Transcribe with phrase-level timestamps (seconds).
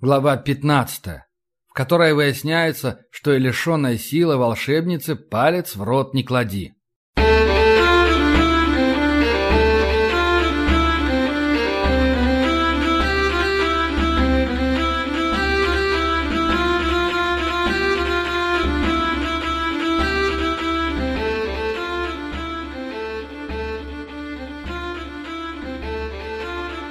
[0.00, 1.06] Глава 15,
[1.66, 6.74] в которой выясняется, что и лишенной силы волшебницы палец в рот не клади.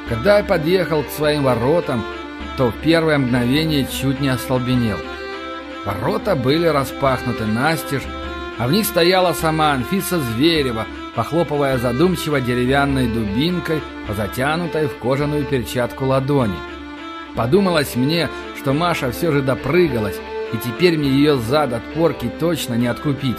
[0.09, 2.03] Когда я подъехал к своим воротам,
[2.57, 4.97] то в первое мгновение чуть не остолбенел.
[5.85, 8.03] Ворота были распахнуты настежь,
[8.57, 15.45] а в них стояла сама Анфиса Зверева, похлопывая задумчиво деревянной дубинкой по затянутой в кожаную
[15.45, 16.57] перчатку ладони.
[17.35, 18.29] Подумалось мне,
[18.59, 20.19] что Маша все же допрыгалась,
[20.51, 23.37] и теперь мне ее зад от порки точно не откупить.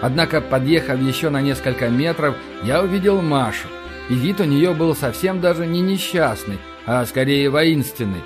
[0.00, 2.34] Однако, подъехав еще на несколько метров,
[2.64, 3.68] я увидел Машу,
[4.08, 8.22] и вид у нее был совсем даже не несчастный, а скорее воинственный.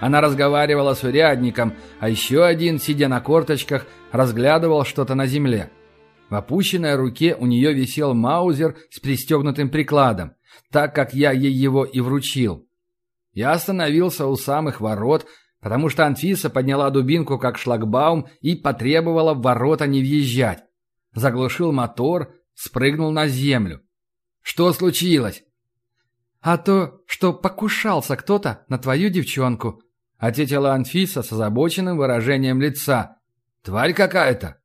[0.00, 5.70] Она разговаривала с урядником, а еще один, сидя на корточках, разглядывал что-то на земле.
[6.28, 10.32] В опущенной руке у нее висел маузер с пристегнутым прикладом,
[10.70, 12.66] так как я ей его и вручил.
[13.32, 15.26] Я остановился у самых ворот,
[15.60, 20.64] потому что Анфиса подняла дубинку как шлагбаум и потребовала в ворота не въезжать.
[21.14, 23.82] Заглушил мотор, спрыгнул на землю.
[24.42, 25.44] «Что случилось?»
[26.42, 29.80] «А то, что покушался кто-то на твою девчонку»,
[30.18, 33.18] ответила Анфиса с озабоченным выражением лица.
[33.62, 34.60] «Тварь какая-то?»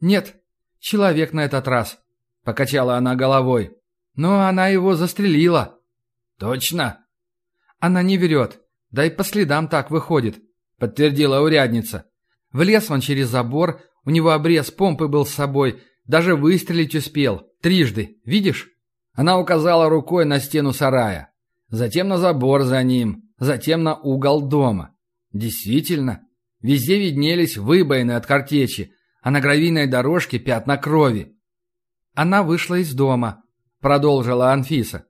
[0.00, 0.42] «Нет,
[0.80, 2.00] человек на этот раз»,—
[2.44, 3.76] покачала она головой.
[4.16, 5.78] «Но она его застрелила».
[6.36, 7.06] «Точно?»
[7.78, 10.42] «Она не врет, да и по следам так выходит»,—
[10.80, 12.06] подтвердила урядница.
[12.50, 18.20] «Влез он через забор, у него обрез помпы был с собой, даже выстрелить успел, трижды,
[18.24, 18.73] видишь?»
[19.14, 21.32] Она указала рукой на стену сарая,
[21.68, 24.94] затем на забор за ним, затем на угол дома.
[25.32, 26.22] Действительно,
[26.60, 31.36] везде виднелись выбоины от картечи, а на гравийной дорожке пятна крови.
[32.14, 33.42] «Она вышла из дома»,—
[33.80, 35.06] продолжила Анфиса.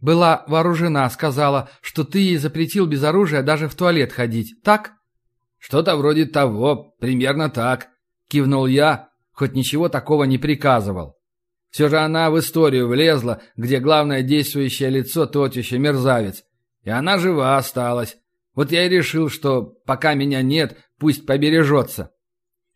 [0.00, 4.92] «Была вооружена, сказала, что ты ей запретил без оружия даже в туалет ходить, так?»
[5.58, 7.88] «Что-то вроде того, примерно так»,—
[8.28, 11.16] кивнул я, хоть ничего такого не приказывал.
[11.74, 16.44] Все же она в историю влезла, где главное действующее лицо тот еще мерзавец,
[16.84, 18.16] и она жива осталась.
[18.54, 22.12] Вот я и решил, что пока меня нет, пусть побережется.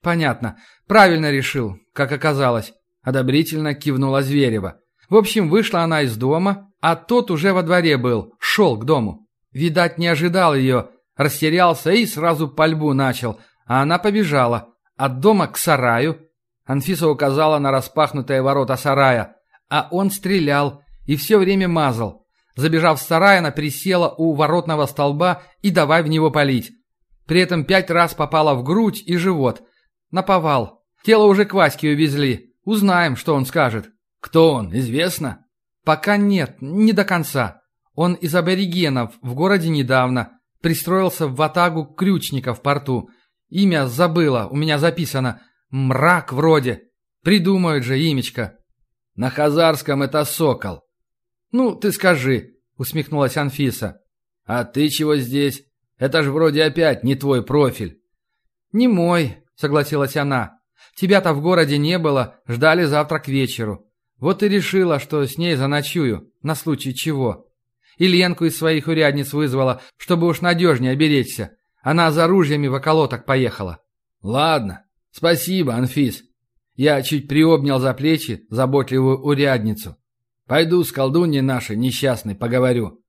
[0.02, 0.58] Понятно.
[0.88, 2.72] Правильно решил, как оказалось.
[3.00, 4.80] Одобрительно кивнула Зверева.
[5.08, 9.28] В общем, вышла она из дома, а тот уже во дворе был, шел к дому.
[9.52, 14.74] Видать, не ожидал ее, растерялся и сразу пальбу начал, а она побежала.
[14.96, 16.27] От дома к сараю.
[16.68, 19.36] Анфиса указала на распахнутые ворота сарая.
[19.70, 22.26] А он стрелял и все время мазал.
[22.56, 26.72] Забежав в сарай, она присела у воротного столба и давай в него палить.
[27.26, 29.62] При этом пять раз попала в грудь и живот.
[30.10, 30.84] Наповал.
[31.04, 32.52] Тело уже к Ваське увезли.
[32.64, 33.88] Узнаем, что он скажет.
[34.20, 35.46] Кто он, известно?
[35.84, 37.62] Пока нет, не до конца.
[37.94, 40.32] Он из аборигенов, в городе недавно.
[40.60, 43.08] Пристроился в ватагу крючников в порту.
[43.48, 45.40] Имя забыла, у меня записано.
[45.70, 46.84] Мрак вроде.
[47.22, 48.58] Придумают же имечко.
[49.14, 50.82] На хазарском это сокол.
[51.50, 54.00] «Ну, ты скажи»,— усмехнулась Анфиса.
[54.44, 55.64] «А ты чего здесь?
[55.98, 58.00] Это ж вроде опять не твой профиль».
[58.72, 60.58] «Не мой»,— согласилась она.
[60.94, 63.86] «Тебя-то в городе не было, ждали завтра к вечеру.
[64.18, 67.48] Вот и решила, что с ней заночую, на случай чего.
[67.96, 71.56] И Ленку из своих урядниц вызвала, чтобы уж надежнее оберечься.
[71.82, 73.80] Она за ружьями в околоток поехала».
[74.22, 74.84] «Ладно,
[75.18, 76.22] спасибо, Анфис».
[76.78, 79.96] Я чуть приобнял за плечи заботливую урядницу.
[80.46, 83.02] Пойду с колдуньей нашей несчастной поговорю».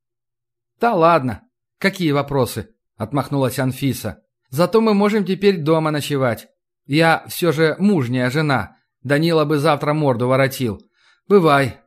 [0.82, 1.44] «Да ладно.
[1.78, 4.24] Какие вопросы?»— отмахнулась Анфиса.
[4.50, 6.48] «Зато мы можем теперь дома ночевать.
[6.88, 8.78] Я все же мужняя жена.
[9.04, 10.82] Данила бы завтра морду воротил.
[11.28, 11.78] Бывай».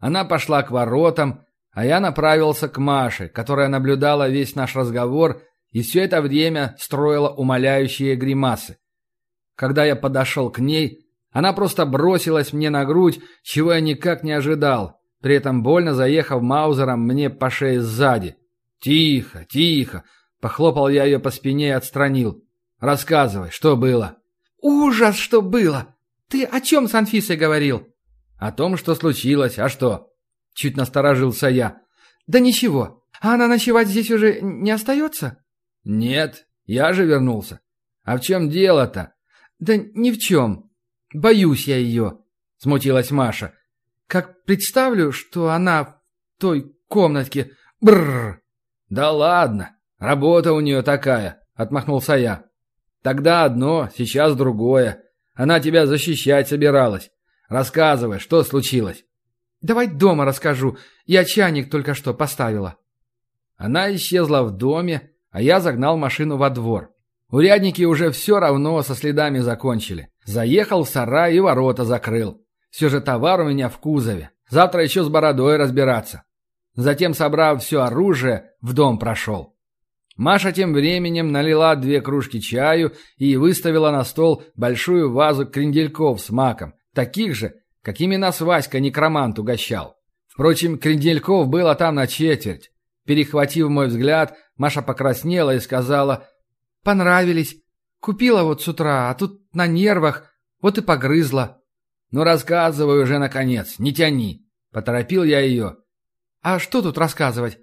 [0.00, 5.40] Она пошла к воротам, а я направился к Маше, которая наблюдала весь наш разговор
[5.70, 8.78] и все это время строила умоляющие гримасы.
[9.56, 14.32] Когда я подошел к ней, она просто бросилась мне на грудь, чего я никак не
[14.32, 18.36] ожидал, при этом больно заехав Маузером мне по шее сзади.
[18.80, 20.04] «Тихо, тихо!»—
[20.40, 22.44] похлопал я ее по спине и отстранил.
[22.78, 24.18] «Рассказывай, что было?»
[24.60, 25.94] «Ужас, что было!
[26.28, 27.86] Ты о чем с Анфисой говорил?»
[28.38, 30.10] «О том, что случилось, а что?»
[30.54, 31.80] Чуть насторожился я.
[32.26, 33.02] «Да ничего.
[33.20, 35.38] А она ночевать здесь уже не остается?»
[35.84, 37.60] «Нет, я же вернулся.
[38.04, 39.15] А в чем дело-то?»
[39.58, 40.70] «Да ни в чем.
[41.12, 42.18] Боюсь я ее»,—
[42.58, 43.54] смутилась Маша.
[44.06, 45.96] «Как представлю, что она в
[46.38, 47.52] той комнатке...
[47.80, 48.40] Бррр!»
[48.88, 52.44] «Да ладно!» Работа у нее такая, отмахнулся я.
[53.02, 55.02] Тогда одно, сейчас другое.
[55.34, 57.10] Она тебя защищать собиралась.
[57.48, 59.04] Рассказывай, что случилось.
[59.62, 60.76] Давай дома расскажу.
[61.06, 62.76] Я чайник только что поставила.
[63.56, 66.92] Она исчезла в доме, а я загнал машину во двор.
[67.30, 70.08] Урядники уже все равно со следами закончили.
[70.24, 72.42] Заехал в сарай и ворота закрыл.
[72.70, 74.30] Все же товар у меня в кузове.
[74.48, 76.22] Завтра еще с бородой разбираться.
[76.74, 79.56] Затем, собрав все оружие, в дом прошел.
[80.16, 86.30] Маша тем временем налила две кружки чаю и выставила на стол большую вазу крендельков с
[86.30, 89.96] маком, таких же, какими нас Васька некромант угощал.
[90.26, 92.70] Впрочем, крендельков было там на четверть.
[93.04, 96.28] Перехватив мой взгляд, Маша покраснела и сказала
[96.86, 97.56] «Понравились.
[97.98, 101.60] Купила вот с утра, а тут на нервах, вот и погрызла».
[102.12, 105.78] «Ну рассказывай уже, наконец, не тяни»,— поторопил я ее.
[106.42, 107.58] «А что тут рассказывать?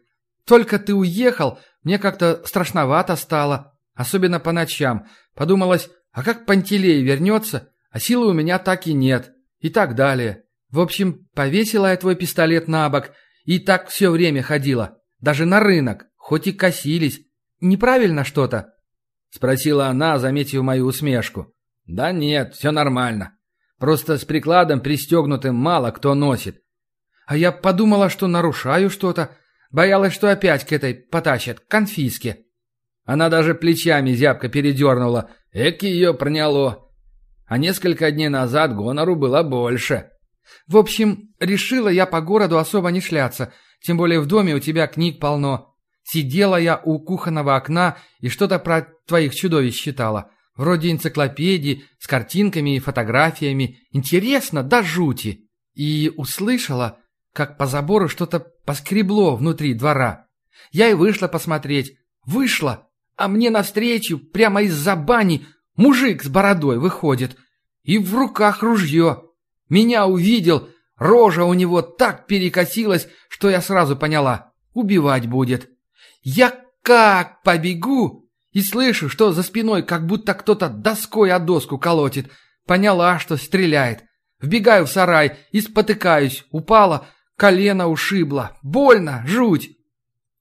[0.46, 5.08] Только ты уехал, мне как-то страшновато стало, особенно по ночам.
[5.36, 10.44] Подумалось, а как Пантелей вернется, а силы у меня так и нет, и так далее.
[10.70, 13.12] В общем, повесила я твой пистолет на бок,
[13.46, 17.22] и так все время ходила, даже на рынок, хоть и косились.
[17.62, 18.73] Неправильно что-то?»
[19.34, 21.52] Спросила она, заметив мою усмешку.
[21.88, 23.36] «Да нет, все нормально.
[23.80, 26.62] Просто с прикладом пристегнутым мало кто носит.
[27.26, 29.36] А я подумала, что нарушаю что-то.
[29.72, 32.46] Боялась, что опять к этой потащат, к конфиске.
[33.06, 35.32] Она даже плечами зябко передернула.
[35.52, 36.92] Эк ее проняло.
[37.48, 40.12] А несколько дней назад гонору было больше.
[40.68, 43.52] В общем, решила я по городу особо не шляться.
[43.82, 45.73] Тем более в доме у тебя книг полно.
[46.04, 50.32] Сидела я у кухонного окна и что-то про твоих чудовищ читала.
[50.56, 53.80] Вроде энциклопедии, с картинками и фотографиями.
[53.92, 55.50] Интересно, да жути.
[55.74, 57.00] И услышала,
[57.32, 60.28] как по забору что-то поскребло внутри двора.
[60.72, 61.98] Я и вышла посмотреть.
[62.26, 65.46] Вышла, а мне навстречу, прямо из-за бани,
[65.76, 67.38] мужик с бородой выходит.
[67.84, 69.24] И в руках ружье.
[69.70, 75.73] Меня увидел, рожа у него так перекосилась, что я сразу поняла— убивать будет.
[76.24, 82.30] Я как побегу и слышу, что за спиной как будто кто-то доской о доску колотит.
[82.66, 84.04] Поняла, что стреляет.
[84.42, 86.46] Вбегаю в сарай и спотыкаюсь.
[86.52, 88.58] Упала, колено ушибло.
[88.62, 89.78] Больно, жуть.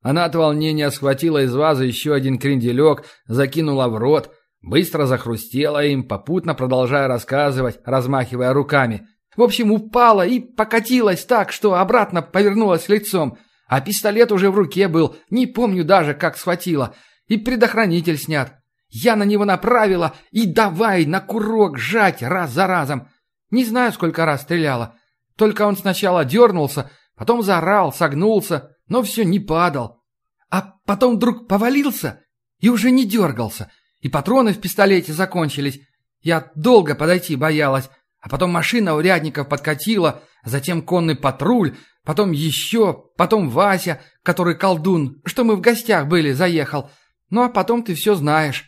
[0.02, 6.06] Она от волнения схватила из вазы еще один кренделек, закинула в рот, быстро захрустела им,
[6.06, 9.06] попутно продолжая рассказывать, размахивая руками.
[9.36, 13.38] В общем, упала и покатилась так, что обратно повернулась лицом.
[13.66, 16.94] А пистолет уже в руке был, не помню даже, как схватила
[17.26, 18.58] и предохранитель снят.
[18.90, 23.08] Я на него направила и давай на курок жать раз за разом.
[23.50, 24.96] Не знаю, сколько раз стреляла.
[25.36, 30.02] Только он сначала дернулся, потом заорал, согнулся, но все не падал.
[30.50, 32.20] А потом вдруг повалился
[32.60, 33.70] и уже не дергался.
[34.00, 35.80] И патроны в пистолете закончились.
[36.20, 37.88] Я долго подойти боялась,
[38.20, 45.44] а потом машина урядников подкатила, затем конный патруль, потом еще, потом Вася, который колдун, что
[45.44, 46.90] мы в гостях были, заехал—
[47.32, 48.66] ну, а потом ты все знаешь».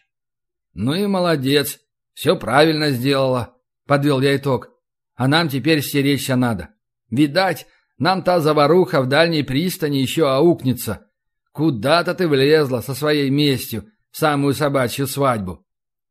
[0.73, 1.81] «Ну и молодец.
[2.15, 4.71] Все правильно сделала»,— подвел я итог.
[5.17, 6.71] «А нам теперь стеречься надо.
[7.11, 7.67] Видать,
[7.99, 11.07] нам та заваруха в дальней пристани еще аукнется.
[11.53, 15.63] Куда-то ты влезла со своей местью в самую собачью свадьбу.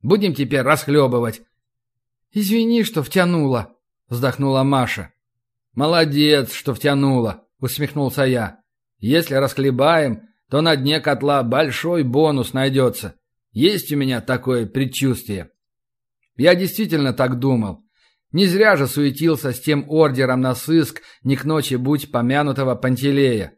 [0.04, 1.42] Будем теперь расхлебывать».
[2.32, 3.76] «Извини, что втянула»,—
[4.10, 5.12] вздохнула Маша.
[5.74, 8.60] «Молодец, что втянула»,— усмехнулся я.
[9.00, 13.16] «Если расхлебаем, то на дне котла большой бонус найдется.
[13.52, 15.50] Есть у меня такое предчувствие.
[16.36, 17.84] Я действительно так думал.
[18.32, 23.54] Не зря же суетился с тем ордером на сыск не к ночи будь помянутого Пантелея.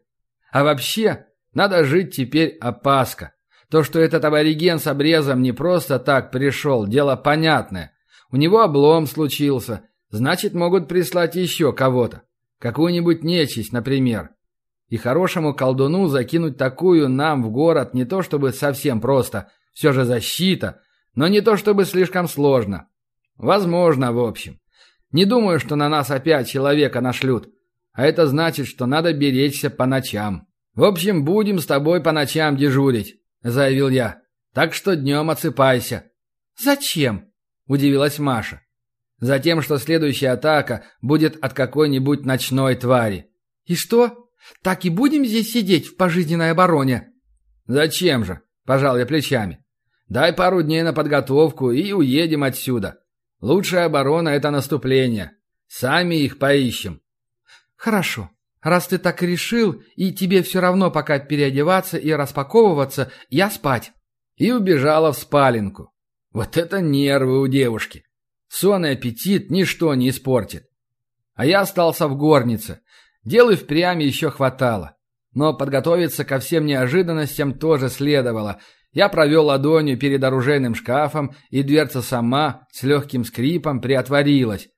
[0.52, 3.32] А вообще, надо жить теперь опаска.
[3.70, 7.92] То, что этот абориген с обрезом не просто так пришел, дело понятное.
[8.30, 12.22] У него облом случился, значит, могут прислать еще кого-то.
[12.58, 14.30] Какую-нибудь нечисть, например.
[14.88, 20.04] И хорошему колдуну закинуть такую нам в город не то чтобы совсем просто, все же
[20.04, 20.80] защита,
[21.14, 22.88] но не то чтобы слишком сложно.
[23.36, 24.60] Возможно, в общем.
[25.10, 27.48] Не думаю, что на нас опять человека нашлют.
[27.92, 30.46] А это значит, что надо беречься по ночам.
[30.74, 34.20] В общем, будем с тобой по ночам дежурить, заявил я.
[34.52, 36.04] Так что днем отсыпайся.
[36.58, 37.30] Зачем?
[37.66, 38.62] Удивилась Маша.
[39.18, 43.30] Затем, что следующая атака будет от какой-нибудь ночной твари.
[43.64, 44.28] И что?
[44.62, 47.12] Так и будем здесь сидеть в пожизненной обороне?»
[47.66, 49.64] «Зачем же?»– пожал я плечами.
[50.08, 53.00] «Дай пару дней на подготовку и уедем отсюда.
[53.40, 55.32] Лучшая оборона– это наступление.
[55.66, 57.00] Сами их поищем».
[57.74, 58.30] «Хорошо.
[58.62, 63.92] Раз ты так решил, и тебе все равно пока переодеваться и распаковываться, я спать».
[64.36, 65.94] И убежала в спаленку.
[66.36, 68.04] Вот это нервы у девушки.
[68.48, 70.66] Сон и аппетит ничто не испортит.
[71.34, 72.80] А я остался в горнице.
[73.24, 74.96] Дел и впрямь еще хватало.
[75.34, 78.60] Но подготовиться ко всем неожиданностям тоже следовало.
[78.92, 84.68] Я провел ладонью перед оружейным шкафом, и дверца сама с легким скрипом приотворилась.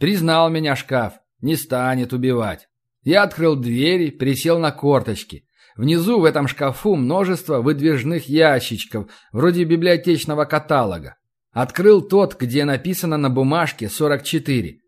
[0.00, 2.66] Признал меня шкаф, не станет убивать.
[3.04, 5.44] Я открыл двери, присел на корточки.
[5.76, 11.17] Внизу в этом шкафу множество выдвижных ящичков, вроде библиотечного каталога.
[11.52, 14.78] Открыл тот, где написано на бумажке 44.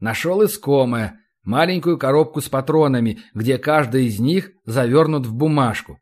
[0.00, 5.98] Нашел искомое, маленькую коробку с патронами, где каждый из них завернут в бумажку.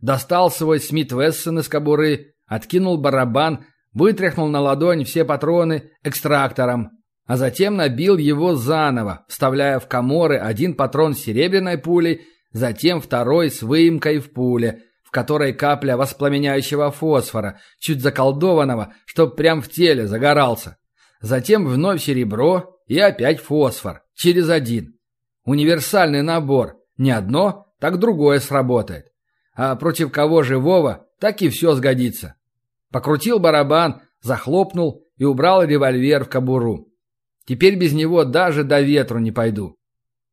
[0.00, 6.90] Достал свой Смит Вессон из кобуры, откинул барабан, вытряхнул на ладонь все патроны экстрактором,
[7.26, 12.22] а затем набил его заново, вставляя в коморы один патрон с серебряной пулей
[12.52, 19.62] затем второй с выемкой в пуле, в которой капля воспламеняющего фосфора, чуть заколдованного, чтоб прям
[19.62, 20.76] в теле загорался.
[21.22, 24.98] Затем вновь серебро и опять фосфор, через один.
[25.44, 29.06] Универсальный набор, не одно, так другое сработает.
[29.54, 32.34] А против кого живого, так и все сгодится.
[32.92, 36.92] Покрутил барабан, захлопнул и убрал револьвер в кобуру.
[37.46, 39.78] Теперь без него даже до ветру не пойду.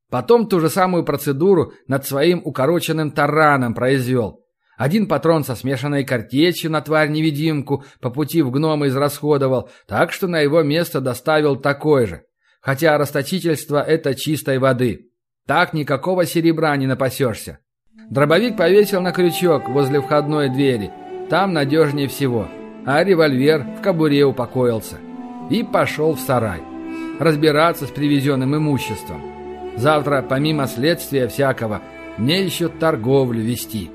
[0.10, 4.45] Потом ту же самую процедуру над своим укороченным тараном произвел.
[4.78, 10.40] Один патрон со смешанной картечью на тварь-невидимку по пути в гнома израсходовал, так что на
[10.40, 12.24] его место доставил такой же.
[12.62, 15.12] Хотя расточительство– это чистой воды.
[15.48, 17.60] Так никакого серебра не напасешься.
[18.10, 20.92] Дробовик повесил на крючок возле входной двери.
[21.30, 22.48] Там надежнее всего.
[22.86, 24.98] А револьвер в кобуре упокоился.
[25.50, 26.62] И пошел в сарай.
[27.20, 29.22] Разбираться с привезенным имуществом.
[29.78, 31.82] Завтра, помимо следствия всякого,
[32.18, 33.95] мне еще торговлю вести».